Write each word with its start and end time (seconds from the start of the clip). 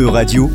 E-Radio, 0.00 0.48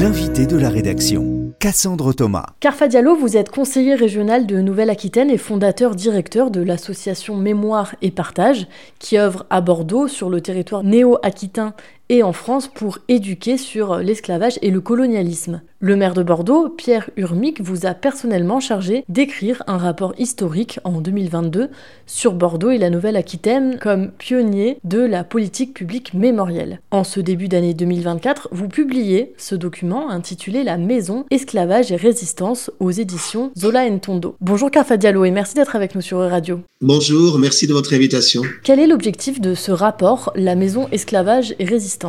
l'invité 0.00 0.44
de 0.44 0.56
la 0.56 0.70
rédaction, 0.70 1.54
Cassandre 1.60 2.12
Thomas. 2.12 2.46
Carfa 2.58 2.88
Diallo, 2.88 3.14
vous 3.14 3.36
êtes 3.36 3.48
conseiller 3.48 3.94
régional 3.94 4.44
de 4.44 4.60
Nouvelle-Aquitaine 4.60 5.30
et 5.30 5.38
fondateur 5.38 5.94
directeur 5.94 6.50
de 6.50 6.60
l'association 6.60 7.36
Mémoire 7.36 7.94
et 8.02 8.10
Partage, 8.10 8.66
qui 8.98 9.18
œuvre 9.18 9.46
à 9.50 9.60
Bordeaux 9.60 10.08
sur 10.08 10.30
le 10.30 10.40
territoire 10.40 10.82
néo-aquitain 10.82 11.74
et 12.10 12.24
en 12.24 12.32
France 12.32 12.68
pour 12.68 12.98
éduquer 13.08 13.56
sur 13.56 13.98
l'esclavage 13.98 14.58
et 14.62 14.70
le 14.70 14.80
colonialisme. 14.80 15.62
Le 15.78 15.96
maire 15.96 16.12
de 16.12 16.22
Bordeaux, 16.22 16.68
Pierre 16.68 17.08
Urmic, 17.16 17.62
vous 17.62 17.86
a 17.86 17.94
personnellement 17.94 18.60
chargé 18.60 19.04
d'écrire 19.08 19.62
un 19.66 19.78
rapport 19.78 20.12
historique 20.18 20.78
en 20.84 21.00
2022 21.00 21.68
sur 22.06 22.34
Bordeaux 22.34 22.70
et 22.70 22.76
la 22.76 22.90
Nouvelle-Aquitaine 22.90 23.78
comme 23.80 24.10
pionnier 24.10 24.76
de 24.84 24.98
la 24.98 25.24
politique 25.24 25.72
publique 25.72 26.12
mémorielle. 26.12 26.80
En 26.90 27.04
ce 27.04 27.20
début 27.20 27.48
d'année 27.48 27.72
2024, 27.72 28.48
vous 28.50 28.68
publiez 28.68 29.32
ce 29.38 29.54
document 29.54 30.10
intitulé 30.10 30.64
La 30.64 30.76
maison, 30.76 31.24
esclavage 31.30 31.92
et 31.92 31.96
résistance 31.96 32.70
aux 32.80 32.90
éditions 32.90 33.52
Zola 33.56 33.88
Tondo. 34.00 34.36
Bonjour 34.40 34.70
Carfa 34.70 34.98
Diallo 34.98 35.24
et 35.24 35.30
merci 35.30 35.54
d'être 35.54 35.76
avec 35.76 35.94
nous 35.94 36.02
sur 36.02 36.18
Radio. 36.18 36.60
Bonjour, 36.82 37.38
merci 37.38 37.66
de 37.66 37.72
votre 37.72 37.94
invitation. 37.94 38.42
Quel 38.64 38.80
est 38.80 38.86
l'objectif 38.86 39.40
de 39.40 39.54
ce 39.54 39.70
rapport, 39.70 40.32
La 40.34 40.56
maison, 40.56 40.88
esclavage 40.92 41.54
et 41.58 41.64
résistance 41.64 41.99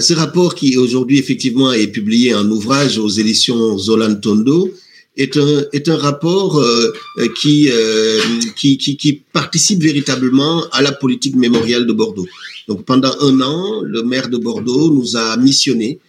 ce 0.00 0.14
rapport 0.14 0.54
qui 0.54 0.76
aujourd'hui 0.76 1.18
effectivement 1.18 1.72
est 1.72 1.86
publié 1.88 2.34
en 2.34 2.48
ouvrage 2.50 2.98
aux 2.98 3.08
éditions 3.08 3.78
Zolantondo 3.78 4.72
est 5.16 5.36
un, 5.36 5.64
est 5.72 5.88
un 5.88 5.96
rapport 5.96 6.58
euh, 6.58 6.92
euh, 7.18 7.28
qui, 7.40 7.68
euh, 7.70 8.20
qui, 8.56 8.76
qui, 8.76 8.96
qui, 8.96 9.22
participe 9.32 9.82
véritablement 9.82 10.64
à 10.72 10.82
la 10.82 10.92
politique 10.92 11.36
mémorielle 11.36 11.86
de 11.86 11.92
Bordeaux. 11.92 12.26
Donc 12.68 12.84
pendant 12.84 13.14
un 13.20 13.40
an, 13.40 13.82
le 13.82 14.02
maire 14.02 14.28
de 14.28 14.36
Bordeaux 14.36 14.90
nous 14.90 15.16
a 15.16 15.36
missionné 15.36 16.00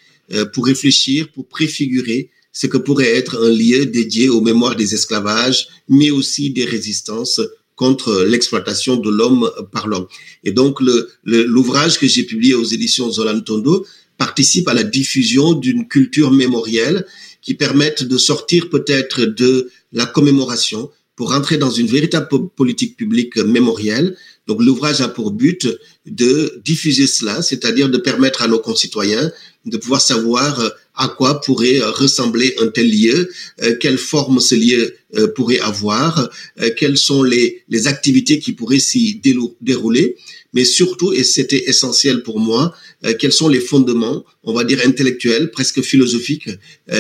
pour 0.53 0.65
réfléchir, 0.65 1.29
pour 1.29 1.45
préfigurer 1.45 2.29
ce 2.51 2.67
que 2.67 2.77
pourrait 2.77 3.15
être 3.15 3.41
un 3.41 3.49
lieu 3.49 3.85
dédié 3.85 4.27
aux 4.27 4.41
mémoires 4.41 4.75
des 4.75 4.93
esclavages, 4.93 5.67
mais 5.87 6.09
aussi 6.09 6.49
des 6.49 6.65
résistances 6.65 7.39
contre 7.77 8.23
l'exploitation 8.23 8.97
de 8.97 9.09
l'homme 9.09 9.49
par 9.71 9.87
l'homme. 9.87 10.07
Et 10.43 10.51
donc, 10.51 10.79
l'ouvrage 11.23 11.93
le, 11.93 11.99
que 11.99 12.07
j'ai 12.07 12.23
publié 12.23 12.55
aux 12.55 12.65
éditions 12.65 13.09
Zolantondo 13.09 13.85
participe 14.17 14.67
à 14.67 14.73
la 14.73 14.83
diffusion 14.83 15.53
d'une 15.53 15.87
culture 15.87 16.31
mémorielle 16.31 17.05
qui 17.41 17.53
permette 17.53 18.03
de 18.03 18.17
sortir 18.17 18.69
peut-être 18.69 19.21
de 19.21 19.69
la 19.93 20.07
commémoration 20.07 20.89
pour 21.15 21.33
entrer 21.33 21.57
dans 21.57 21.69
une 21.69 21.87
véritable 21.87 22.27
politique 22.55 22.97
publique 22.97 23.37
mémorielle. 23.37 24.17
Donc 24.47 24.61
l'ouvrage 24.61 25.01
a 25.01 25.07
pour 25.07 25.31
but 25.31 25.67
de 26.05 26.59
diffuser 26.65 27.05
cela, 27.05 27.43
c'est-à-dire 27.43 27.89
de 27.89 27.97
permettre 27.97 28.41
à 28.41 28.47
nos 28.47 28.59
concitoyens 28.59 29.31
de 29.67 29.77
pouvoir 29.77 30.01
savoir 30.01 30.59
euh, 30.59 30.69
à 30.95 31.09
quoi 31.09 31.41
pourrait 31.41 31.79
euh, 31.79 31.91
ressembler 31.91 32.55
un 32.59 32.67
tel 32.67 32.89
lieu, 32.89 33.29
euh, 33.61 33.75
quelle 33.79 33.97
forme 33.97 34.39
ce 34.39 34.55
lieu 34.55 34.95
pourrait 35.35 35.59
avoir, 35.59 36.29
quelles 36.75 36.97
sont 36.97 37.23
les, 37.23 37.63
les 37.69 37.87
activités 37.87 38.39
qui 38.39 38.51
pourraient 38.51 38.77
s'y 38.77 39.21
dérouler, 39.61 40.17
mais 40.51 40.65
surtout, 40.65 41.13
et 41.13 41.23
c'était 41.23 41.69
essentiel 41.69 42.23
pour 42.23 42.41
moi, 42.41 42.75
quels 43.17 43.31
sont 43.31 43.47
les 43.47 43.61
fondements, 43.61 44.25
on 44.43 44.51
va 44.51 44.65
dire 44.65 44.79
intellectuels, 44.85 45.49
presque 45.49 45.81
philosophiques, 45.81 46.49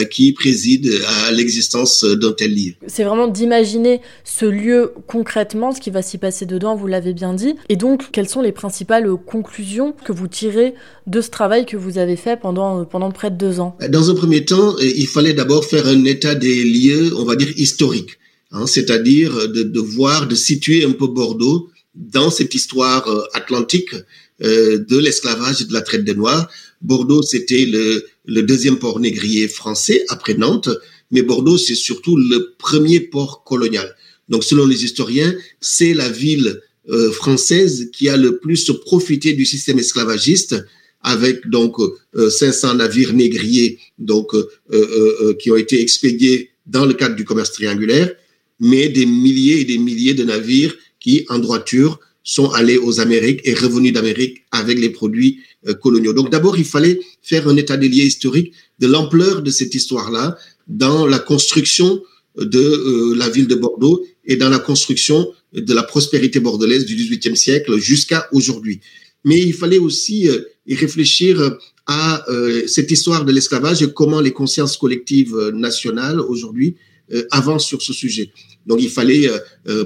qui 0.09 0.31
président 0.31 0.89
à 1.25 1.33
l'existence 1.33 2.05
d'un 2.05 2.31
tel 2.31 2.55
lieu. 2.55 2.75
C'est 2.87 3.03
vraiment 3.03 3.27
d'imaginer 3.27 3.99
ce 4.23 4.45
lieu 4.45 4.93
concrètement, 5.05 5.73
ce 5.73 5.81
qui 5.81 5.89
va 5.89 6.01
s'y 6.01 6.17
passer 6.17 6.45
dedans, 6.45 6.77
vous 6.77 6.87
l'avez 6.87 7.13
bien 7.13 7.33
dit, 7.33 7.55
et 7.67 7.75
donc 7.75 8.11
quelles 8.13 8.29
sont 8.29 8.41
les 8.41 8.53
principales 8.53 9.09
conclusions 9.17 9.93
que 10.05 10.13
vous 10.13 10.29
tirez 10.29 10.75
de 11.07 11.19
ce 11.19 11.29
travail 11.29 11.65
que 11.65 11.75
vous 11.75 11.97
avez 11.97 12.15
fait 12.15 12.39
pendant 12.39 12.56
pendant, 12.89 13.11
près 13.11 13.31
de 13.31 13.37
deux 13.37 13.59
ans 13.59 13.77
Dans 13.89 14.09
un 14.09 14.15
premier 14.15 14.45
temps, 14.45 14.75
euh, 14.77 14.83
il 14.83 15.07
fallait 15.07 15.33
d'abord 15.33 15.65
faire 15.65 15.87
un 15.87 16.03
état 16.05 16.35
des 16.35 16.63
lieux, 16.63 17.13
on 17.15 17.23
va 17.23 17.35
dire, 17.35 17.49
historiques. 17.55 18.17
Hein, 18.51 18.65
c'est-à-dire 18.65 19.49
de, 19.49 19.79
voir, 19.79 20.27
de 20.27 20.35
situer 20.35 20.83
un 20.85 20.91
peu 20.91 21.07
Bordeaux 21.07 21.69
dans 21.95 22.29
cette 22.29 22.55
histoire 22.55 23.07
euh, 23.07 23.23
atlantique 23.33 23.93
euh, 24.43 24.77
de 24.77 24.97
l'esclavage 24.97 25.61
et 25.61 25.65
de 25.65 25.73
la 25.73 25.81
traite 25.81 26.03
des 26.03 26.15
Noirs. 26.15 26.49
Bordeaux, 26.81 27.21
c'était 27.21 27.65
le 27.65 28.41
deuxième 28.43 28.77
port 28.77 28.99
négrier 28.99 29.47
français 29.47 30.05
après 30.09 30.35
Nantes, 30.35 30.69
mais 31.11 31.23
Bordeaux, 31.23 31.57
c'est 31.57 31.75
surtout 31.75 32.15
le 32.17 32.55
premier 32.57 32.99
port 32.99 33.43
colonial. 33.43 33.95
Donc, 34.29 34.43
selon 34.43 34.65
les 34.67 34.83
historiens, 34.83 35.33
c'est 35.59 35.93
la 35.93 36.09
ville 36.09 36.61
française 37.11 37.89
qui 37.91 38.07
a 38.09 38.15
le 38.15 38.37
plus 38.37 38.71
profité 38.85 39.33
du 39.33 39.45
système 39.45 39.79
esclavagiste 39.79 40.55
avec 41.07 41.47
donc 41.49 41.77
500 42.13 42.67
euh, 42.67 42.73
navires 42.73 43.13
négriers 43.13 43.79
donc 43.97 44.35
euh, 44.35 44.49
euh, 44.73 45.33
qui 45.39 45.49
ont 45.49 45.55
été 45.55 45.81
expédiés 45.81 46.51
dans 46.65 46.85
le 46.85 46.93
cadre 46.93 47.15
du 47.15 47.23
commerce 47.23 47.53
triangulaire, 47.53 48.13
mais 48.59 48.89
des 48.89 49.05
milliers 49.05 49.61
et 49.61 49.63
des 49.63 49.77
milliers 49.77 50.13
de 50.13 50.25
navires 50.25 50.75
qui, 50.99 51.25
en 51.29 51.39
droiture, 51.39 52.01
sont 52.23 52.49
allés 52.49 52.77
aux 52.77 52.99
Amériques 52.99 53.39
et 53.45 53.53
revenus 53.53 53.93
d'Amérique 53.93 54.43
avec 54.51 54.77
les 54.79 54.89
produits 54.89 55.39
coloniaux. 55.81 56.11
Donc 56.11 56.29
d'abord, 56.29 56.57
il 56.57 56.65
fallait 56.65 56.99
faire 57.21 57.47
un 57.47 57.55
état 57.55 57.77
des 57.77 57.87
lieux 57.87 58.03
historique 58.03 58.51
de 58.79 58.87
l'ampleur 58.87 59.41
de 59.41 59.49
cette 59.49 59.73
histoire-là 59.73 60.37
dans 60.67 61.05
la 61.07 61.19
construction 61.19 62.03
de 62.35 63.13
la 63.15 63.29
ville 63.29 63.47
de 63.47 63.55
Bordeaux 63.55 64.05
et 64.25 64.35
dans 64.35 64.49
la 64.49 64.59
construction 64.59 65.31
de 65.53 65.73
la 65.73 65.83
prospérité 65.83 66.41
bordelaise 66.41 66.83
du 66.83 66.95
XVIIIe 66.95 67.37
siècle 67.37 67.77
jusqu'à 67.77 68.27
aujourd'hui. 68.33 68.81
Mais 69.27 69.39
il 69.39 69.53
fallait 69.53 69.83
aussi 69.87 70.29
et 70.67 70.75
réfléchir 70.75 71.57
à 71.87 72.29
euh, 72.29 72.67
cette 72.67 72.91
histoire 72.91 73.23
de 73.23 73.31
l'esclavage 73.31 73.81
et 73.81 73.91
comment 73.91 74.19
les 74.19 74.33
consciences 74.33 74.75
collectives 74.75 75.35
euh, 75.35 75.51
nationales 75.51 76.19
aujourd'hui 76.19 76.75
euh, 77.13 77.25
avancent 77.31 77.65
sur 77.65 77.81
ce 77.81 77.93
sujet. 77.93 78.29
Donc 78.65 78.81
il 78.81 78.89
fallait 78.89 79.29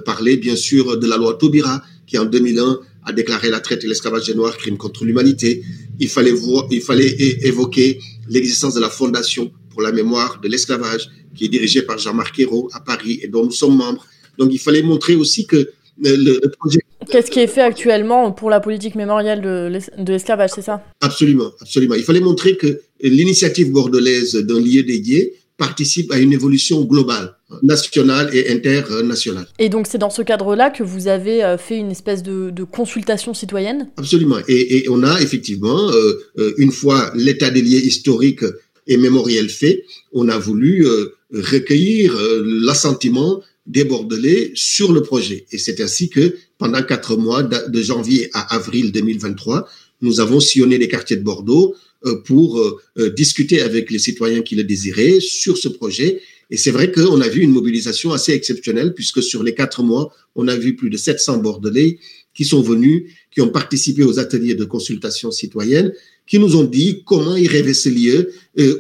parler 0.06 0.38
bien 0.38 0.56
sûr 0.56 0.98
de 0.98 1.06
la 1.06 1.16
loi 1.16 1.36
Taubira 1.36 1.84
qui 2.08 2.18
en 2.18 2.26
2001 2.26 2.80
a 3.06 3.14
déclaré 3.14 3.52
la 3.52 3.60
traite 3.60 3.84
et 3.84 3.88
l'esclavage 3.88 4.26
des 4.26 4.34
Noirs 4.34 4.58
crime 4.58 4.76
contre 4.76 5.06
l'humanité. 5.06 5.64
Il 6.00 6.10
fallait 6.10 6.32
voir, 6.32 6.66
il 6.72 6.82
fallait 6.82 7.16
évoquer 7.44 8.00
l'existence 8.28 8.74
de 8.74 8.80
la 8.80 8.90
Fondation 8.90 9.52
pour 9.70 9.84
la 9.84 9.92
mémoire 9.92 10.42
de 10.42 10.48
l'esclavage 10.48 11.12
qui 11.36 11.46
est 11.46 11.50
dirigée 11.50 11.84
par 11.84 12.00
Jean-Marc 12.00 12.40
Ayrault 12.40 12.70
à 12.74 12.80
Paris 12.80 13.20
et 13.22 13.28
dont 13.28 13.46
nous 13.46 13.52
sommes 13.52 13.78
membres. 13.78 14.04
Donc 14.40 14.50
il 14.52 14.60
fallait 14.60 14.82
montrer 14.82 15.14
aussi 15.14 15.46
que 15.46 15.70
le, 16.00 16.40
projet 16.58 16.80
Qu'est-ce 17.12 17.30
qui 17.30 17.40
est 17.40 17.48
fait 17.48 17.62
actuellement 17.62 18.32
pour 18.32 18.50
la 18.50 18.62
politique 18.62 18.96
mémorielle 18.96 19.42
de 19.42 20.12
l'esclavage, 20.12 20.52
c'est 20.56 20.62
ça? 20.62 20.84
Absolument, 21.02 21.52
absolument. 21.60 21.96
Il 21.96 22.04
fallait 22.04 22.22
montrer 22.22 22.56
que 22.56 22.82
l'initiative 23.02 23.72
bordelaise 23.72 24.36
d'un 24.36 24.62
lieu 24.62 24.84
dédié 24.84 25.34
participe 25.58 26.12
à 26.12 26.18
une 26.18 26.34
évolution 26.34 26.84
globale, 26.86 27.36
nationale 27.62 28.32
et 28.34 28.50
internationale. 28.50 29.46
Et 29.60 29.70
donc 29.70 29.86
c'est 29.88 30.00
dans 30.00 30.10
ce 30.10 30.24
cadre-là 30.24 30.72
que 30.72 30.84
vous 30.84 31.08
avez 31.08 31.44
euh, 31.44 31.58
fait 31.58 31.78
une 31.78 31.92
espèce 31.92 32.24
de, 32.24 32.64
consultation 32.64 33.34
citoyenne? 33.34 33.90
Absolument. 33.98 34.38
Et, 34.48 34.88
on 34.90 35.04
a 35.04 35.22
effectivement, 35.22 35.92
euh, 35.92 36.14
euh, 36.40 36.54
une 36.58 36.72
fois 36.72 37.12
l'état 37.14 37.52
des 37.52 37.62
lieux 37.62 37.84
historiques 37.92 38.46
et 38.88 38.98
mémoriel 38.98 39.50
fait, 39.50 39.84
on 40.14 40.30
a 40.30 40.38
voulu 40.40 40.88
recueillir 41.32 42.18
l'assentiment 42.44 43.42
des 43.68 43.84
Bordelais 43.84 44.52
sur 44.56 44.92
le 44.92 45.02
projet. 45.02 45.46
Et 45.52 45.60
c'est 45.60 45.80
ainsi 45.82 46.10
que 46.10 46.36
pendant 46.62 46.84
quatre 46.84 47.18
mois, 47.18 47.42
de 47.42 47.82
janvier 47.82 48.30
à 48.34 48.54
avril 48.54 48.92
2023, 48.92 49.68
nous 50.04 50.20
avons 50.20 50.40
sillonné 50.40 50.78
les 50.78 50.88
quartiers 50.88 51.18
de 51.18 51.24
Bordeaux 51.24 51.74
euh, 52.06 52.22
pour 52.24 52.60
euh, 52.60 52.80
euh, 53.00 53.10
discuter 53.10 53.62
avec 53.62 53.90
les 53.90 53.98
citoyens 53.98 54.44
qui 54.44 54.54
le 54.54 54.64
désiraient 54.64 55.20
sur 55.22 55.58
ce 55.58 55.70
projet. 55.70 56.22
Et 56.52 56.58
c'est 56.58 56.70
vrai 56.70 56.92
qu'on 56.92 57.20
a 57.20 57.28
vu 57.28 57.42
une 57.42 57.50
mobilisation 57.50 58.12
assez 58.14 58.34
exceptionnelle 58.34 58.94
puisque 58.94 59.24
sur 59.24 59.42
les 59.42 59.56
quatre 59.56 59.82
mois, 59.82 60.14
on 60.36 60.48
a 60.48 60.56
vu 60.56 60.76
plus 60.76 60.92
de 60.92 60.98
700 60.98 61.40
Bordelais 61.40 61.98
qui 62.36 62.46
sont 62.46 62.62
venus, 62.62 63.06
qui 63.32 63.42
ont 63.42 63.50
participé 63.50 64.04
aux 64.04 64.20
ateliers 64.20 64.54
de 64.54 64.66
consultation 64.66 65.32
citoyenne, 65.32 65.92
qui 66.28 66.38
nous 66.38 66.56
ont 66.56 66.64
dit 66.64 67.02
comment 67.08 67.38
ils 67.38 67.48
rêvaient 67.48 67.74
ce 67.74 67.90
lieu, 67.90 68.32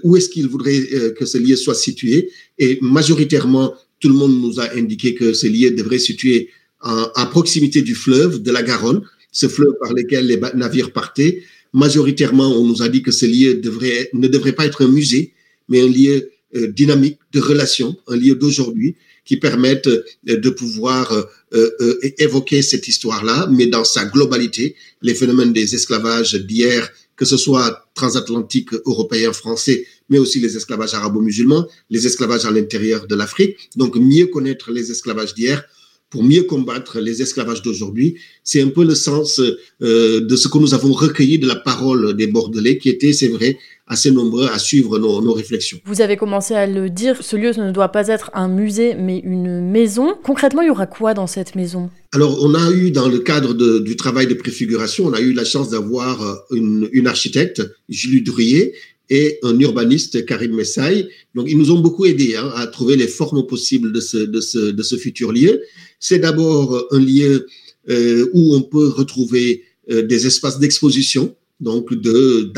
où 0.03 0.15
est-ce 0.17 0.29
qu'ils 0.29 0.47
voudraient 0.47 1.13
que 1.17 1.25
ce 1.25 1.39
lieu 1.39 1.55
soit 1.55 1.73
situé. 1.73 2.29
Et 2.59 2.77
majoritairement, 2.81 3.73
tout 3.99 4.09
le 4.09 4.15
monde 4.15 4.39
nous 4.39 4.59
a 4.59 4.71
indiqué 4.75 5.15
que 5.15 5.33
ce 5.33 5.47
lieu 5.47 5.71
devrait 5.71 5.99
se 5.99 6.07
situer 6.07 6.49
à 6.83 7.25
proximité 7.27 7.81
du 7.81 7.95
fleuve, 7.95 8.41
de 8.41 8.51
la 8.51 8.63
Garonne, 8.63 9.01
ce 9.31 9.47
fleuve 9.47 9.73
par 9.79 9.93
lequel 9.93 10.27
les 10.27 10.39
navires 10.55 10.91
partaient. 10.91 11.43
Majoritairement, 11.73 12.49
on 12.49 12.65
nous 12.65 12.81
a 12.81 12.89
dit 12.89 13.01
que 13.01 13.11
ce 13.11 13.25
lieu 13.25 13.55
devrait, 13.55 14.09
ne 14.13 14.27
devrait 14.27 14.51
pas 14.51 14.65
être 14.65 14.83
un 14.83 14.89
musée, 14.89 15.33
mais 15.69 15.81
un 15.81 15.87
lieu 15.87 16.31
euh, 16.55 16.67
dynamique 16.67 17.17
de 17.31 17.39
relation, 17.39 17.95
un 18.07 18.17
lieu 18.17 18.35
d'aujourd'hui 18.35 18.95
qui 19.23 19.37
permette 19.37 19.87
euh, 19.87 20.03
de 20.25 20.49
pouvoir 20.49 21.13
euh, 21.53 21.99
évoquer 22.17 22.61
cette 22.61 22.89
histoire-là, 22.89 23.47
mais 23.49 23.67
dans 23.67 23.85
sa 23.85 24.03
globalité, 24.05 24.75
les 25.01 25.15
phénomènes 25.15 25.53
des 25.53 25.75
esclavages 25.75 26.33
d'hier, 26.33 26.91
que 27.15 27.23
ce 27.23 27.37
soit 27.37 27.87
transatlantique, 27.93 28.73
européen, 28.85 29.31
français, 29.31 29.85
mais 30.09 30.17
aussi 30.17 30.41
les 30.41 30.57
esclavages 30.57 30.93
arabo-musulmans, 30.93 31.67
les 31.89 32.05
esclavages 32.05 32.45
à 32.45 32.51
l'intérieur 32.51 33.07
de 33.07 33.15
l'Afrique. 33.15 33.55
Donc, 33.77 33.95
mieux 33.95 34.25
connaître 34.25 34.71
les 34.71 34.91
esclavages 34.91 35.33
d'hier 35.33 35.63
pour 36.11 36.23
mieux 36.23 36.43
combattre 36.43 36.99
les 36.99 37.23
esclavages 37.23 37.63
d'aujourd'hui. 37.63 38.17
C'est 38.43 38.61
un 38.61 38.67
peu 38.67 38.85
le 38.85 38.93
sens 38.93 39.39
euh, 39.81 40.21
de 40.21 40.35
ce 40.35 40.47
que 40.47 40.57
nous 40.59 40.75
avons 40.75 40.91
recueilli 40.91 41.39
de 41.39 41.47
la 41.47 41.55
parole 41.55 42.15
des 42.15 42.27
Bordelais, 42.27 42.77
qui 42.77 42.89
étaient, 42.89 43.13
c'est 43.13 43.29
vrai, 43.29 43.57
assez 43.87 44.11
nombreux 44.11 44.47
à 44.47 44.59
suivre 44.59 44.99
nos, 44.99 45.21
nos, 45.21 45.33
réflexions. 45.33 45.79
Vous 45.85 46.01
avez 46.01 46.17
commencé 46.17 46.53
à 46.53 46.67
le 46.67 46.89
dire, 46.89 47.23
ce 47.23 47.35
lieu 47.35 47.51
ne 47.57 47.71
doit 47.71 47.89
pas 47.89 48.09
être 48.09 48.29
un 48.33 48.49
musée, 48.49 48.93
mais 48.95 49.19
une 49.19 49.61
maison. 49.61 50.15
Concrètement, 50.21 50.61
il 50.61 50.67
y 50.67 50.71
aura 50.71 50.85
quoi 50.85 51.13
dans 51.13 51.27
cette 51.27 51.55
maison? 51.55 51.89
Alors, 52.13 52.43
on 52.43 52.53
a 52.53 52.71
eu, 52.71 52.91
dans 52.91 53.07
le 53.07 53.19
cadre 53.19 53.53
de, 53.53 53.79
du 53.79 53.95
travail 53.95 54.27
de 54.27 54.33
préfiguration, 54.33 55.05
on 55.05 55.13
a 55.13 55.21
eu 55.21 55.31
la 55.31 55.45
chance 55.45 55.69
d'avoir 55.69 56.21
euh, 56.21 56.35
une, 56.51 56.89
une 56.91 57.07
architecte, 57.07 57.61
Julie 57.87 58.21
Drouillet, 58.21 58.73
et 59.11 59.39
un 59.43 59.59
urbaniste, 59.59 60.25
Karim 60.25 60.55
Messaï. 60.55 61.09
Donc, 61.35 61.47
ils 61.49 61.57
nous 61.57 61.71
ont 61.71 61.79
beaucoup 61.79 62.05
aidés 62.05 62.37
hein, 62.37 62.49
à 62.55 62.65
trouver 62.65 62.95
les 62.95 63.09
formes 63.09 63.45
possibles 63.45 63.91
de 63.91 63.99
ce, 63.99 64.17
de 64.17 64.39
ce, 64.39 64.57
de 64.57 64.83
ce 64.83 64.95
futur 64.95 65.33
lieu. 65.33 65.61
C'est 65.99 66.19
d'abord 66.19 66.87
un 66.91 66.99
lieu 66.99 67.45
euh, 67.89 68.29
où 68.33 68.55
on 68.55 68.61
peut 68.61 68.87
retrouver 68.87 69.63
euh, 69.91 70.01
des 70.01 70.27
espaces 70.27 70.59
d'exposition, 70.59 71.35
donc 71.59 71.93
de, 71.93 72.53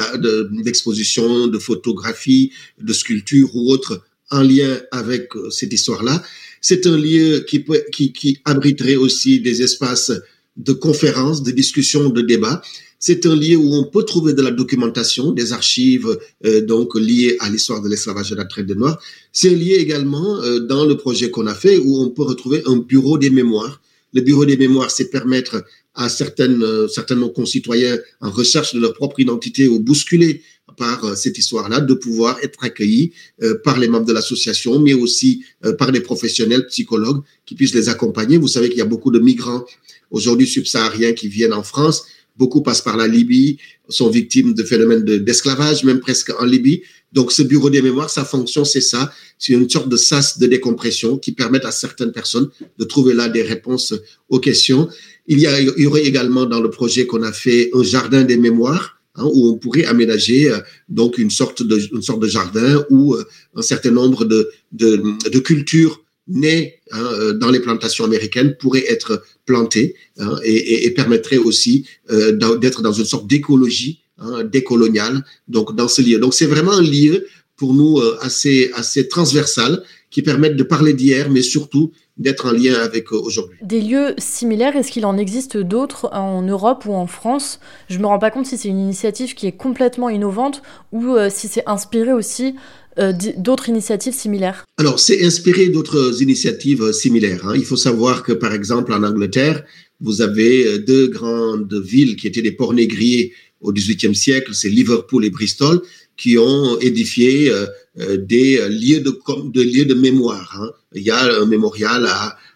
d'exposition, 0.63 1.47
de, 1.47 1.57
photographie, 1.57 2.51
de 2.79 2.93
sculpture 2.93 3.55
ou 3.55 3.71
autre 3.71 4.03
en 4.29 4.43
lien 4.43 4.79
avec 4.91 5.35
euh, 5.35 5.49
cette 5.49 5.73
histoire-là. 5.73 6.23
C'est 6.61 6.85
un 6.85 6.97
lieu 6.97 7.45
qui, 7.47 7.65
qui 8.13 8.37
abriterait 8.45 8.95
aussi 8.95 9.41
des 9.41 9.63
espaces 9.63 10.11
de 10.57 10.73
conférences, 10.73 11.43
de 11.43 11.51
discussions, 11.51 12.09
de 12.09 12.21
débats. 12.21 12.61
C'est 12.99 13.25
un 13.25 13.35
lieu 13.35 13.57
où 13.57 13.73
on 13.73 13.83
peut 13.83 14.03
trouver 14.03 14.33
de 14.33 14.41
la 14.41 14.51
documentation, 14.51 15.31
des 15.31 15.51
archives 15.51 16.17
euh, 16.45 16.61
donc 16.61 16.95
liées 16.95 17.35
à 17.39 17.49
l'histoire 17.49 17.81
de 17.81 17.89
l'esclavage 17.89 18.31
et 18.31 18.35
de 18.35 18.39
la 18.39 18.45
traite 18.45 18.65
des 18.65 18.75
Noirs. 18.75 18.97
C'est 19.31 19.49
un 19.49 19.57
lieu 19.57 19.77
également 19.77 20.37
euh, 20.41 20.59
dans 20.59 20.85
le 20.85 20.95
projet 20.95 21.29
qu'on 21.29 21.47
a 21.47 21.55
fait 21.55 21.77
où 21.77 21.99
on 21.99 22.09
peut 22.11 22.23
retrouver 22.23 22.61
un 22.65 22.77
bureau 22.77 23.17
des 23.17 23.29
mémoires. 23.29 23.81
Le 24.13 24.21
bureau 24.21 24.45
des 24.45 24.57
mémoires, 24.57 24.91
c'est 24.91 25.09
permettre 25.09 25.65
à 25.95 26.07
certaines, 26.07 26.63
euh, 26.63 26.87
certains 26.87 27.15
de 27.15 27.21
nos 27.21 27.29
concitoyens 27.29 27.97
en 28.21 28.31
recherche 28.31 28.73
de 28.73 28.79
leur 28.79 28.93
propre 28.93 29.19
identité 29.19 29.67
ou 29.67 29.79
bousculés 29.79 30.41
par 30.77 31.03
euh, 31.05 31.15
cette 31.15 31.37
histoire-là, 31.37 31.79
de 31.79 31.93
pouvoir 31.93 32.37
être 32.43 32.63
accueillis 32.63 33.11
euh, 33.41 33.57
par 33.63 33.79
les 33.79 33.87
membres 33.87 34.05
de 34.05 34.13
l'association, 34.13 34.79
mais 34.79 34.93
aussi 34.93 35.43
euh, 35.65 35.73
par 35.73 35.91
des 35.91 36.01
professionnels, 36.01 36.65
psychologues, 36.67 37.21
qui 37.45 37.55
puissent 37.55 37.75
les 37.75 37.89
accompagner. 37.89 38.37
Vous 38.37 38.47
savez 38.47 38.69
qu'il 38.69 38.79
y 38.79 38.81
a 38.81 38.85
beaucoup 38.85 39.11
de 39.11 39.19
migrants 39.19 39.65
aujourd'hui 40.11 40.47
subsahariens 40.47 41.13
qui 41.13 41.27
viennent 41.27 41.53
en 41.53 41.63
France 41.63 42.05
Beaucoup 42.35 42.61
passent 42.61 42.81
par 42.81 42.97
la 42.97 43.07
Libye, 43.07 43.59
sont 43.89 44.09
victimes 44.09 44.55
de 44.55 44.63
phénomènes 44.63 45.03
d'esclavage, 45.03 45.83
même 45.83 45.99
presque 45.99 46.31
en 46.39 46.45
Libye. 46.45 46.81
Donc, 47.11 47.31
ce 47.31 47.43
bureau 47.43 47.69
des 47.69 47.83
mémoires, 47.83 48.09
sa 48.09 48.25
fonction, 48.25 48.65
c'est 48.65 48.81
ça. 48.81 49.13
C'est 49.37 49.53
une 49.53 49.69
sorte 49.69 49.87
de 49.87 49.97
sas 49.97 50.39
de 50.39 50.47
décompression 50.47 51.19
qui 51.19 51.31
permet 51.31 51.63
à 51.63 51.71
certaines 51.71 52.11
personnes 52.11 52.49
de 52.79 52.83
trouver 52.85 53.13
là 53.13 53.29
des 53.29 53.43
réponses 53.43 53.93
aux 54.29 54.39
questions. 54.39 54.89
Il 55.27 55.39
y, 55.39 55.45
a, 55.45 55.61
il 55.61 55.73
y 55.77 55.85
aurait 55.85 56.05
également 56.05 56.45
dans 56.45 56.59
le 56.59 56.71
projet 56.71 57.05
qu'on 57.05 57.21
a 57.21 57.31
fait 57.31 57.69
un 57.73 57.83
jardin 57.83 58.23
des 58.23 58.37
mémoires. 58.37 58.99
Hein, 59.15 59.25
où 59.31 59.49
on 59.49 59.57
pourrait 59.59 59.85
aménager 59.85 60.49
euh, 60.49 60.57
donc 60.89 61.19
une 61.19 61.29
sorte 61.29 61.61
de 61.61 61.79
une 61.93 62.01
sorte 62.01 62.19
de 62.19 62.27
jardin 62.27 62.83
où 62.89 63.13
euh, 63.13 63.23
un 63.55 63.61
certain 63.61 63.91
nombre 63.91 64.25
de 64.25 64.49
de, 64.71 65.03
de 65.29 65.39
cultures 65.39 66.03
nées 66.27 66.79
hein, 66.89 67.05
euh, 67.13 67.33
dans 67.33 67.51
les 67.51 67.59
plantations 67.59 68.05
américaines 68.05 68.55
pourraient 68.59 68.91
être 68.91 69.23
plantées 69.45 69.93
hein, 70.17 70.35
et, 70.43 70.55
et, 70.55 70.87
et, 70.87 70.91
permettraient 70.91 71.37
aussi 71.37 71.85
d'être 72.09 72.81
dans 72.81 72.91
une 72.91 73.05
sorte 73.05 73.27
d'écologie 73.27 74.01
hein, 74.17 74.43
décoloniale 74.45 75.23
donc 75.47 75.75
dans 75.75 75.87
ce 75.87 76.01
lieu. 76.01 76.17
Donc 76.17 76.33
c'est 76.33 76.47
vraiment 76.47 76.71
un 76.71 76.81
lieu 76.81 77.27
pour 77.55 77.75
nous 77.75 78.01
assez 78.21 78.71
assez 78.73 79.07
transversal 79.07 79.83
qui 80.09 80.23
permettent 80.23 80.57
de 80.57 80.63
parler 80.63 80.93
d'hier, 80.93 81.29
mais 81.29 81.43
surtout 81.43 81.91
d'être 82.17 82.47
en 82.47 82.51
lien 82.51 82.75
avec 82.75 83.11
euh, 83.11 83.17
aujourd'hui. 83.17 83.57
Des 83.61 83.81
lieux 83.81 84.13
similaires, 84.17 84.75
est-ce 84.75 84.91
qu'il 84.91 85.05
en 85.05 85.17
existe 85.17 85.57
d'autres 85.57 86.09
en 86.13 86.41
Europe 86.41 86.85
ou 86.85 86.93
en 86.93 87.07
France? 87.07 87.59
Je 87.89 87.97
me 87.99 88.05
rends 88.05 88.19
pas 88.19 88.31
compte 88.31 88.45
si 88.45 88.57
c'est 88.57 88.69
une 88.69 88.79
initiative 88.79 89.33
qui 89.33 89.47
est 89.47 89.53
complètement 89.53 90.09
innovante 90.09 90.61
ou 90.91 91.15
euh, 91.15 91.29
si 91.31 91.47
c'est 91.47 91.63
inspiré 91.65 92.13
aussi 92.13 92.55
euh, 92.99 93.13
d'autres 93.37 93.69
initiatives 93.69 94.13
similaires 94.13 94.65
Alors, 94.77 94.99
c'est 94.99 95.25
inspiré 95.25 95.69
d'autres 95.69 96.21
initiatives 96.21 96.91
similaires. 96.91 97.47
Hein. 97.47 97.53
Il 97.55 97.65
faut 97.65 97.77
savoir 97.77 98.21
que, 98.21 98.33
par 98.33 98.53
exemple, 98.53 98.93
en 98.93 99.01
Angleterre, 99.01 99.63
vous 99.99 100.21
avez 100.21 100.79
deux 100.79 101.07
grandes 101.07 101.73
villes 101.73 102.15
qui 102.15 102.27
étaient 102.27 102.41
des 102.41 102.51
ports 102.51 102.73
négriers 102.73 103.33
au 103.63 103.71
XVIIIe 103.73 104.15
siècle, 104.15 104.51
c'est 104.53 104.69
Liverpool 104.69 105.25
et 105.25 105.29
Bristol, 105.29 105.81
qui 106.15 106.37
ont 106.37 106.79
édifié 106.79 107.49
euh, 107.49 107.65
euh, 107.99 108.17
des 108.17 108.57
lieux 108.69 108.99
de, 108.99 109.93
mémoire. 109.93 110.55
Hein. 110.59 110.69
Il 110.93 111.01
y 111.03 111.11
a 111.11 111.41
un 111.41 111.45
mémorial 111.45 112.07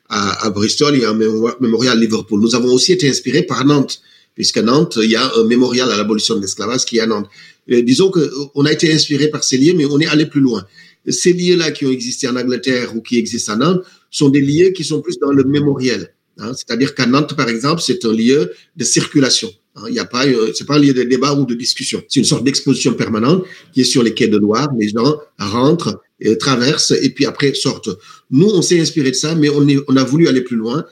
à, 0.09 0.50
Bristol, 0.51 0.95
il 0.95 1.01
y 1.01 1.06
a 1.06 1.09
un 1.09 1.54
mémorial 1.59 1.98
à 1.98 2.00
Liverpool. 2.00 2.39
Nous 2.39 2.56
avons 2.56 2.71
aussi 2.71 2.94
été 2.94 3.09
inspirés 3.09 3.44
par 3.44 3.65
Nantes, 3.65 4.01
puisqu'à 4.36 4.62
Nantes, 4.62 5.00
il 5.01 5.09
y 5.09 5.15
a 5.15 5.31
un 5.36 5.44
mémorial 5.45 5.92
à 5.92 5.98
l'abolition 5.98 6.36
de 6.36 6.42
l'esclavage 6.42 6.86
qui 6.86 6.98
est 6.98 7.01
à 7.01 7.07
Nantes. 7.07 7.30
Euh, 7.71 7.81
disons 7.81 8.12
que 8.12 8.31
on 8.56 8.65
a 8.65 8.71
été 8.71 8.92
inspiré 8.94 9.27
par 9.30 9.44
ces 9.44 9.57
lieux, 9.57 9.74
mais 9.75 9.86
on 9.86 10.00
est 10.00 10.07
allé 10.07 10.25
plus 10.25 10.42
loin. 10.42 10.65
Ces 11.07 11.33
lieux-là 11.33 11.71
qui 11.71 11.86
ont 11.86 11.92
existé 11.92 12.27
en 12.27 12.36
Angleterre 12.36 12.95
ou 12.95 13.01
qui 13.01 13.18
existent 13.18 13.54
à 13.54 13.56
Nantes 13.56 13.83
sont 14.12 14.30
des 14.30 14.42
lieux 14.42 14.69
qui 14.69 14.83
sont 14.83 15.01
plus 15.01 15.18
dans 15.19 15.31
le 15.31 15.44
mémoriel. 15.44 16.13
Hein. 16.38 16.51
C'est-à-dire 16.54 16.94
qu'à 16.95 17.06
Nantes, 17.06 17.36
par 17.36 17.50
exemple, 17.50 17.81
c'est 17.81 18.04
un 18.06 18.13
lieu 18.13 18.51
de 18.75 18.83
circulation. 18.83 19.51
Hein, 19.77 19.83
il 19.88 19.94
n'y 19.94 20.00
a 20.00 20.06
pas, 20.06 20.25
c'est 20.53 20.65
pas 20.65 20.75
un 20.75 20.79
lieu 20.79 20.94
de 20.94 21.03
débat 21.03 21.33
ou 21.33 21.45
de 21.45 21.53
discussion. 21.53 22.03
C'est 22.07 22.19
une 22.19 22.25
sorte 22.25 22.44
d'exposition 22.44 22.94
permanente 22.94 23.45
qui 23.74 23.81
est 23.81 23.85
sur 23.85 24.03
les 24.03 24.13
quais 24.13 24.27
de 24.27 24.38
Loire. 24.38 24.69
Les 24.77 24.89
gens 24.89 25.18
rentrent, 25.39 26.01
traversent 26.39 26.94
et 27.01 27.12
puis 27.12 27.25
après 27.25 27.53
sortent. 27.53 27.89
Nous, 28.31 28.47
on 28.47 28.62
s'est 28.62 28.79
inspiré 28.79 29.12
de 29.12 29.15
ça, 29.15 29.35
mais 29.35 29.50
on, 29.50 29.95
a 29.95 30.03
voulu 30.03 30.27
aller 30.27 30.41
plus 30.41 30.57
loin 30.57 30.83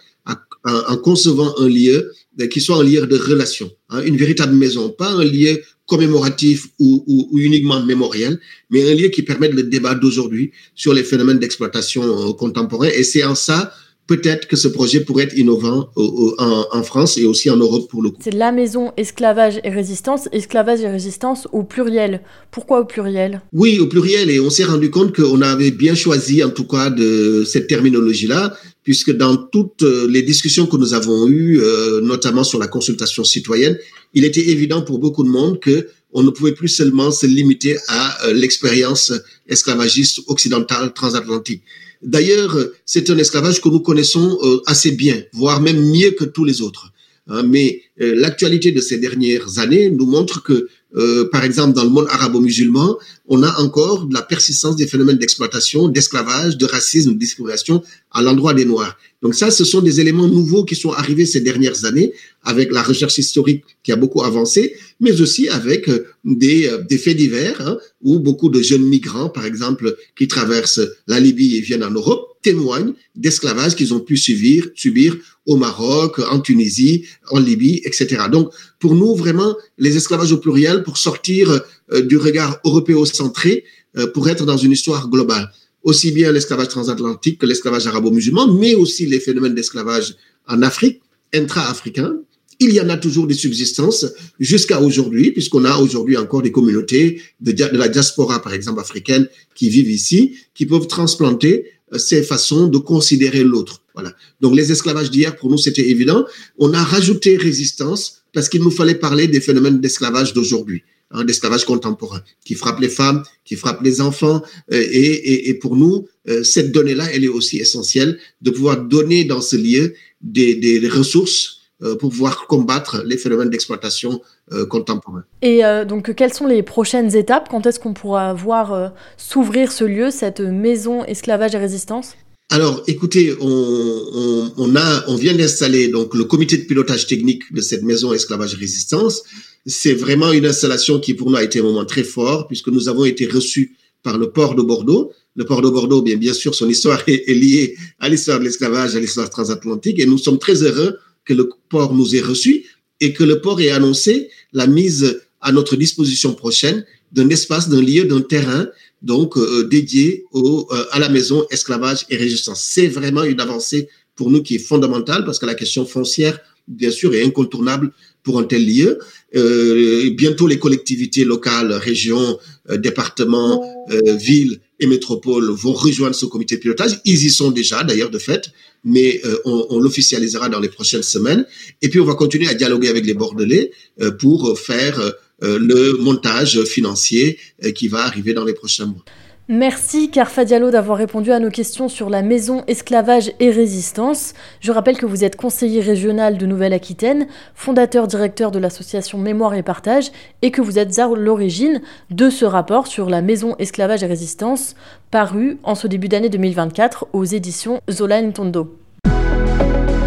en, 0.64 0.98
concevant 0.98 1.54
un 1.60 1.68
lieu 1.68 2.12
qui 2.52 2.62
soit 2.62 2.78
un 2.78 2.84
lieu 2.84 3.06
de 3.06 3.18
relation, 3.18 3.72
hein, 3.90 4.02
une 4.04 4.18
véritable 4.18 4.54
maison, 4.56 4.90
pas 4.90 5.10
un 5.10 5.24
lieu 5.24 5.62
commémoratif 5.88 6.68
ou, 6.80 7.30
uniquement 7.34 7.84
mémoriel, 7.84 8.40
mais 8.70 8.90
un 8.90 8.96
lieu 8.96 9.10
qui 9.10 9.22
permette 9.22 9.54
le 9.54 9.64
débat 9.64 9.96
d'aujourd'hui 9.96 10.52
sur 10.74 10.94
les 10.94 11.04
phénomènes 11.04 11.40
d'exploitation 11.40 12.04
euh, 12.04 12.34
contemporains. 12.34 12.90
Et 12.90 13.04
c'est 13.04 13.24
en 13.24 13.36
ça 13.36 13.72
peut-être 14.08 14.48
que 14.48 14.56
ce 14.56 14.68
projet 14.68 15.00
pourrait 15.00 15.24
être 15.24 15.38
innovant 15.38 15.90
en, 15.96 16.66
en, 16.72 16.84
France 16.84 17.18
et 17.18 17.26
aussi 17.26 17.50
en 17.50 17.58
Europe 17.58 17.90
pour 17.90 18.04
le 18.04 18.12
coup. 18.12 18.18
C'est 18.24 18.34
la 18.34 18.52
maison 18.52 18.92
esclavage 18.98 19.60
et 19.64 19.70
résistance, 19.70 20.30
esclavage 20.32 20.82
et 20.82 20.88
résistance 20.88 21.48
au 21.52 21.64
pluriel. 21.64 22.22
Pourquoi 22.52 22.82
au 22.82 22.86
pluriel? 22.86 23.42
Oui, 23.52 23.80
au 23.80 23.88
pluriel. 23.88 24.30
Et 24.30 24.40
on 24.40 24.50
s'est 24.50 24.64
rendu 24.64 24.92
compte 24.92 25.16
qu'on 25.16 25.42
avait 25.42 25.72
bien 25.72 25.96
choisi 25.96 26.44
en 26.44 26.52
tout 26.52 26.68
cas 26.68 26.90
de 26.90 27.44
cette 27.46 27.68
terminologie-là, 27.68 28.56
puisque 28.84 29.16
dans 29.16 29.38
toutes 29.38 29.84
les 30.08 30.22
discussions 30.22 30.68
que 30.68 30.78
nous 30.78 30.94
avons 30.94 31.28
eues, 31.28 31.60
euh, 31.60 32.02
notamment 32.02 32.44
sur 32.44 32.60
la 32.60 32.68
consultation 32.68 33.24
citoyenne, 33.24 33.78
il 34.14 34.24
était 34.24 34.50
évident 34.50 34.82
pour 34.82 35.00
beaucoup 35.00 35.24
de 35.24 35.30
monde 35.30 35.60
que 35.60 35.88
on 36.16 36.24
ne 36.24 36.30
pouvait 36.30 36.54
plus 36.54 36.70
seulement 36.70 37.12
se 37.12 37.26
limiter 37.26 37.78
à 37.90 38.26
euh, 38.26 38.34
l'expérience 38.34 39.12
esclavagiste 39.48 40.22
occidentale 40.28 40.94
transatlantique. 40.94 41.64
D'ailleurs, 42.06 42.56
c'est 42.86 43.10
un 43.10 43.18
esclavage 43.18 43.60
que 43.62 43.70
nous 43.70 43.80
connaissons 43.80 44.38
euh, 44.44 44.62
assez 44.68 44.92
bien, 44.92 45.24
voire 45.34 45.60
même 45.60 45.82
mieux 45.82 46.12
que 46.12 46.24
tous 46.24 46.46
les 46.46 46.62
autres. 46.62 46.92
Hein, 47.28 47.42
mais 47.44 47.82
euh, 48.02 48.14
l'actualité 48.16 48.72
de 48.72 48.80
ces 48.80 49.00
dernières 49.00 49.58
années 49.58 49.90
nous 49.90 50.06
montre 50.06 50.44
que, 50.44 50.68
euh, 50.96 51.28
par 51.32 51.44
exemple, 51.44 51.74
dans 51.74 51.84
le 51.84 51.90
monde 51.90 52.06
arabo-musulman, 52.10 52.98
on 53.28 53.42
a 53.42 53.60
encore 53.60 54.06
de 54.06 54.14
la 54.14 54.22
persistance 54.22 54.76
des 54.76 54.86
phénomènes 54.86 55.18
d'exploitation, 55.18 55.88
d'esclavage, 55.88 56.58
de 56.58 56.66
racisme, 56.68 57.14
de 57.14 57.18
discrimination 57.18 57.82
à 58.12 58.22
l'endroit 58.22 58.54
des 58.54 58.66
Noirs. 58.66 58.96
Donc 59.24 59.34
ça, 59.34 59.50
ce 59.50 59.66
sont 59.66 59.82
des 59.82 60.00
éléments 60.00 60.28
nouveaux 60.28 60.64
qui 60.64 60.76
sont 60.76 60.92
arrivés 60.92 61.26
ces 61.26 61.42
dernières 61.42 61.86
années 61.86 62.14
avec 62.44 62.72
la 62.72 62.84
recherche 62.84 63.18
historique 63.18 63.64
qui 63.82 63.92
a 63.92 63.96
beaucoup 63.96 64.24
avancé, 64.24 64.76
mais 65.00 65.22
aussi 65.22 65.48
avec 65.50 65.90
euh, 65.90 66.06
des, 66.24 66.68
euh, 66.68 66.84
des 66.84 66.98
faits 66.98 67.18
divers 67.18 67.60
hein, 67.62 67.78
où 68.02 68.20
beaucoup 68.20 68.50
de 68.50 68.62
jeunes 68.62 68.86
migrants, 68.86 69.30
par 69.30 69.46
exemple, 69.46 69.96
qui 70.18 70.28
traversent 70.28 70.82
la 71.08 71.20
Libye 71.20 71.58
et 71.58 71.62
viennent 71.62 71.84
en 71.84 71.92
Europe, 71.92 72.36
témoignent 72.46 72.94
d'esclavage 73.16 73.76
qu'ils 73.76 73.94
ont 73.96 74.00
pu 74.00 74.18
subir, 74.18 74.70
subir 74.76 75.18
au 75.48 75.56
Maroc, 75.58 76.20
en 76.20 76.40
Tunisie, 76.40 77.06
en 77.32 77.40
Libye, 77.40 77.82
etc. 77.86 78.06
Donc, 78.32 78.52
pour 78.80 78.94
nous, 78.94 79.16
vraiment, 79.16 79.56
les 79.80 79.98
esclavages 79.98 80.32
au 80.32 80.38
pluriel, 80.38 80.84
pour 80.84 80.98
sortir 80.98 81.44
euh, 81.92 82.02
du 82.02 82.18
regard 82.18 82.60
européocentré, 82.64 83.64
euh, 83.98 84.08
pour 84.14 84.30
être 84.30 84.46
dans 84.46 84.58
une 84.58 84.72
histoire 84.72 85.10
globale. 85.10 85.52
Aussi 85.82 86.12
bien 86.12 86.32
l'esclavage 86.32 86.70
transatlantique 86.70 87.40
que 87.40 87.48
l'esclavage 87.48 87.88
arabo-musulman, 87.88 88.54
mais 88.54 88.76
aussi 88.76 89.08
les 89.08 89.20
phénomènes 89.20 89.56
d'esclavage 89.56 90.16
en 90.48 90.62
Afrique, 90.62 91.02
intra-africain, 91.34 92.14
il 92.60 92.72
y 92.72 92.80
en 92.80 92.90
a 92.90 92.98
toujours 92.98 93.28
des 93.28 93.34
subsistances 93.34 94.06
jusqu'à 94.40 94.82
aujourd'hui, 94.82 95.32
puisqu'on 95.32 95.66
a 95.66 95.78
aujourd'hui 95.78 96.18
encore 96.18 96.42
des 96.42 96.52
communautés 96.52 97.22
de, 97.42 97.54
la 97.76 97.88
diaspora, 97.88 98.42
par 98.42 98.54
exemple, 98.54 98.80
africaine, 98.80 99.28
qui 99.56 99.70
vivent 99.70 99.92
ici, 99.92 100.38
qui 100.54 100.66
peuvent 100.66 100.88
transplanter 100.88 101.66
euh, 101.94 101.98
ces 101.98 102.24
façons 102.24 102.68
de 102.68 102.78
considérer 102.78 103.44
l'autre. 103.44 103.82
Voilà. 103.94 104.14
Donc 104.42 104.56
les 104.56 104.72
esclavages 104.72 105.12
d'hier, 105.12 105.36
pour 105.36 105.50
nous, 105.50 105.58
c'était 105.58 105.90
évident. 105.90 106.26
On 106.58 106.74
a 106.74 106.84
rajouté 106.84 107.38
résistance 107.38 108.24
parce 108.34 108.50
qu'il 108.50 108.62
nous 108.62 108.72
fallait 108.72 108.96
parler 108.96 109.28
des 109.28 109.40
phénomènes 109.40 109.80
d'esclavage 109.80 110.34
d'aujourd'hui, 110.34 110.84
hein, 111.12 111.24
d'esclavage 111.24 111.64
contemporain, 111.64 112.22
qui 112.44 112.56
frappe 112.56 112.82
les 112.82 112.90
femmes, 112.90 113.24
qui 113.46 113.56
frappe 113.56 113.82
les 113.82 114.02
enfants. 114.02 114.44
Euh, 114.74 114.86
et, 114.92 115.54
pour 115.56 115.76
nous, 115.78 116.08
cette 116.44 116.72
donnée-là, 116.72 117.08
elle 117.14 117.24
est 117.24 117.30
aussi 117.30 117.58
essentielle 117.58 118.20
de 118.42 118.50
pouvoir 118.50 118.82
donner 118.82 119.24
dans 119.24 119.42
ce 119.42 119.56
lieu 119.56 119.94
des 120.22 120.90
ressources 120.92 121.65
pour 121.80 122.10
pouvoir 122.10 122.48
combattre 122.48 123.04
les 123.06 123.18
phénomènes 123.18 123.50
d'exploitation 123.50 124.22
contemporains. 124.70 125.26
Et 125.42 125.62
donc, 125.88 126.16
quelles 126.16 126.34
sont 126.34 126.48
les 126.48 126.64
prochaines 126.64 127.16
étapes? 127.16 127.50
Quand 127.50 127.66
est-ce 127.66 127.80
qu'on 127.80 127.94
pourra 127.94 128.34
voir 128.34 128.94
s'ouvrir 129.18 129.72
ce 129.72 129.84
lieu, 129.84 130.10
cette 130.10 130.40
maison 130.40 131.04
esclavage 131.04 131.54
et 131.54 131.58
résistance? 131.58 132.16
Alors, 132.50 132.84
écoutez, 132.88 133.36
on, 133.42 134.52
on, 134.56 134.76
a, 134.76 135.04
on 135.08 135.16
vient 135.16 135.34
d'installer 135.34 135.88
donc 135.88 136.14
le 136.14 136.26
comité 136.26 136.58
de 136.58 136.64
pilotage 136.64 137.08
technique 137.08 137.52
de 137.52 137.62
cette 137.62 137.82
maison 137.84 138.14
esclavage 138.14 138.54
résistance. 138.54 139.24
C'est 139.66 139.94
vraiment 139.94 140.32
une 140.32 140.46
installation 140.46 141.00
qui 141.00 141.16
pour 141.16 141.32
nous 141.32 141.38
a 141.38 141.44
été 141.44 141.60
un 141.60 141.64
moment 141.64 141.86
très 141.86 142.04
fort 142.04 142.48
puisque 142.48 142.68
nous 142.68 142.88
avons 142.88 143.04
été 143.04 143.26
reçus 143.26 143.76
par 144.04 144.20
le 144.20 144.30
port 144.30 144.54
de 144.54 144.62
Bordeaux. 144.62 145.12
Le 145.36 145.44
port 145.44 145.62
de 145.62 145.70
Bordeaux, 145.70 146.04
bien, 146.04 146.18
bien 146.18 146.34
sûr, 146.34 146.54
son 146.54 146.70
histoire 146.70 147.02
est, 147.08 147.34
liée 147.34 147.76
à 148.00 148.10
l'histoire 148.10 148.40
de 148.40 148.44
l'esclavage, 148.44 148.96
à 148.96 149.00
l'histoire 149.00 149.30
transatlantique, 149.30 150.00
et 150.00 150.06
nous 150.06 150.20
sommes 150.20 150.38
très 150.38 150.62
heureux 150.62 150.98
que 151.26 151.34
le 151.34 151.50
port 151.70 151.94
nous 151.94 152.16
ait 152.16 152.22
reçus 152.22 152.66
et 153.02 153.14
que 153.14 153.24
le 153.24 153.42
port 153.42 153.60
ait 153.60 153.72
annoncé 153.72 154.30
la 154.54 154.68
mise 154.68 155.22
à 155.42 155.52
notre 155.52 155.76
disposition 155.76 156.34
prochaine 156.34 156.86
d'un 157.12 157.30
espace, 157.30 157.70
d'un 157.70 157.82
lieu, 157.82 158.06
d'un 158.06 158.22
terrain 158.22 158.68
donc 159.02 159.38
euh, 159.38 159.68
dédié 159.68 160.26
au, 160.32 160.68
euh, 160.72 160.86
à 160.92 161.00
la 161.00 161.10
maison 161.10 161.46
esclavage 161.52 162.06
et 162.10 162.18
résistance. 162.18 162.62
C'est 162.62 162.88
vraiment 162.88 163.24
une 163.24 163.40
avancée 163.40 163.88
pour 164.16 164.32
nous 164.32 164.42
qui 164.42 164.56
est 164.56 164.60
fondamentale 164.60 165.26
parce 165.26 165.38
que 165.38 165.46
la 165.46 165.54
question 165.54 165.86
foncière, 165.86 166.40
bien 166.68 166.90
sûr, 166.92 167.14
est 167.14 167.24
incontournable 167.24 167.92
pour 168.24 168.40
un 168.40 168.44
tel 168.44 168.66
lieu. 168.66 169.00
Euh, 169.36 170.10
bientôt, 170.12 170.48
les 170.48 170.58
collectivités 170.58 171.24
locales, 171.24 171.74
régions, 171.74 172.40
départements, 172.70 173.64
villes 173.90 174.60
et 174.80 174.88
métropoles 174.88 175.50
vont 175.52 175.74
rejoindre 175.74 176.16
ce 176.16 176.26
comité 176.26 176.56
de 176.56 176.62
pilotage. 176.62 177.00
Ils 177.06 177.26
y 177.26 177.30
sont 177.30 177.52
déjà, 177.52 177.84
d'ailleurs, 177.84 178.10
de 178.10 178.18
fait, 178.18 178.50
mais 178.84 179.22
on, 179.46 179.68
on 179.70 179.80
l'officialisera 179.80 180.50
dans 180.50 180.60
les 180.60 180.70
prochaines 180.70 181.04
semaines. 181.04 181.46
Et 181.82 181.90
puis, 181.90 182.00
on 182.00 182.06
va 182.06 182.16
continuer 182.16 182.48
à 182.48 182.54
dialoguer 182.54 182.90
avec 182.90 183.06
les 183.06 183.14
Bordelais 183.14 183.72
pour 184.20 184.60
faire 184.60 185.00
euh, 185.44 185.60
le 185.60 185.98
montage 185.98 186.64
financier 186.64 187.38
euh, 187.66 187.72
qui 187.72 187.90
va 187.90 188.06
arriver 188.06 188.34
dans 188.34 188.46
les 188.46 188.54
prochains 188.54 188.86
mois. 188.86 189.04
Merci 189.48 190.10
Carfa 190.10 190.44
Diallo 190.44 190.72
d'avoir 190.72 190.98
répondu 190.98 191.32
à 191.32 191.40
nos 191.40 191.52
questions 191.52 191.88
sur 191.88 192.10
la 192.10 192.24
maison 192.24 192.64
esclavage 192.66 193.32
et 193.40 193.52
résistance. 193.52 194.34
Je 194.60 194.72
rappelle 194.72 194.98
que 194.98 195.06
vous 195.06 195.24
êtes 195.24 195.36
conseiller 195.36 195.82
régional 195.82 196.40
de 196.40 196.48
Nouvelle-Aquitaine, 196.48 197.28
fondateur 197.54 198.08
directeur 198.08 198.50
de 198.50 198.58
l'association 198.58 199.20
Mémoire 199.20 199.54
et 199.54 199.62
Partage 199.62 200.12
et 200.42 200.50
que 200.50 200.64
vous 200.64 200.80
êtes 200.80 200.98
à 200.98 201.08
l'origine 201.16 201.82
de 202.10 202.32
ce 202.32 202.44
rapport 202.44 202.88
sur 202.88 203.08
la 203.08 203.22
maison 203.22 203.56
esclavage 203.60 204.02
et 204.02 204.08
résistance 204.08 204.74
paru 205.12 205.60
en 205.62 205.76
ce 205.76 205.86
début 205.86 206.08
d'année 206.08 206.30
2024 206.30 207.10
aux 207.14 207.26
éditions 207.26 207.82
Zola 207.92 208.24
Ntondo. 208.24 208.76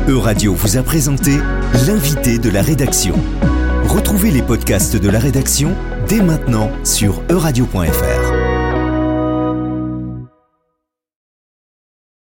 Euradio 0.08 0.52
vous 0.52 0.78
a 0.78 0.82
présenté 0.82 1.36
l'invité 1.86 2.38
de 2.38 2.50
la 2.50 2.62
rédaction. 2.62 3.14
Retrouvez 3.84 4.32
les 4.32 4.42
podcasts 4.42 4.96
de 4.96 5.08
la 5.08 5.20
rédaction 5.20 5.76
dès 6.08 6.22
maintenant 6.22 6.70
sur 6.82 7.22
euradio.fr. 7.30 8.27